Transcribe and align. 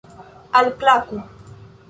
alklaku 0.57 1.17